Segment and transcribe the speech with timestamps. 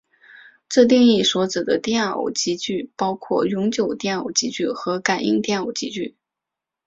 [0.67, 6.17] 这定义所指的电偶极矩包括永久电偶极矩和感应电偶极矩。